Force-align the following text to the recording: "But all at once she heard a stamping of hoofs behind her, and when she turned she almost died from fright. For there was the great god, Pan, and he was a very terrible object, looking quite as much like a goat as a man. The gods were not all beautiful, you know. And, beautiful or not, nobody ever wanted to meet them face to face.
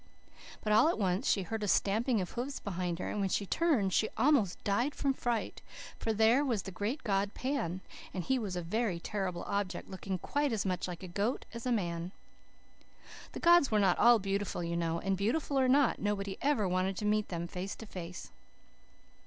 "But 0.63 0.73
all 0.73 0.89
at 0.89 0.97
once 0.97 1.29
she 1.29 1.43
heard 1.43 1.61
a 1.61 1.67
stamping 1.67 2.21
of 2.21 2.31
hoofs 2.31 2.59
behind 2.59 2.97
her, 2.97 3.07
and 3.11 3.19
when 3.19 3.29
she 3.29 3.45
turned 3.45 3.93
she 3.93 4.09
almost 4.17 4.57
died 4.63 4.95
from 4.95 5.13
fright. 5.13 5.61
For 5.99 6.11
there 6.11 6.43
was 6.43 6.63
the 6.63 6.71
great 6.71 7.03
god, 7.03 7.35
Pan, 7.35 7.81
and 8.11 8.23
he 8.23 8.39
was 8.39 8.55
a 8.55 8.63
very 8.63 8.99
terrible 8.99 9.43
object, 9.43 9.91
looking 9.91 10.17
quite 10.17 10.51
as 10.51 10.65
much 10.65 10.87
like 10.87 11.03
a 11.03 11.07
goat 11.07 11.45
as 11.53 11.67
a 11.67 11.71
man. 11.71 12.13
The 13.33 13.39
gods 13.39 13.69
were 13.69 13.77
not 13.79 13.99
all 13.99 14.17
beautiful, 14.17 14.63
you 14.63 14.75
know. 14.75 14.99
And, 14.99 15.15
beautiful 15.15 15.59
or 15.59 15.67
not, 15.67 15.99
nobody 15.99 16.35
ever 16.41 16.67
wanted 16.67 16.97
to 16.97 17.05
meet 17.05 17.27
them 17.27 17.45
face 17.47 17.75
to 17.75 17.85
face. 17.85 18.31